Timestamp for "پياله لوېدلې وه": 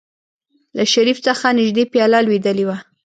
1.91-2.77